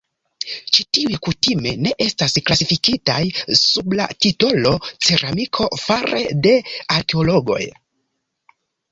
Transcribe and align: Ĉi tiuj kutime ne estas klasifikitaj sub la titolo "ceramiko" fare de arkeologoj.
Ĉi 0.75 0.83
tiuj 0.97 1.17
kutime 1.25 1.73
ne 1.87 1.91
estas 2.05 2.37
klasifikitaj 2.47 3.17
sub 3.59 3.93
la 3.99 4.07
titolo 4.25 4.71
"ceramiko" 5.09 5.67
fare 5.83 6.23
de 6.47 6.55
arkeologoj. 6.97 7.61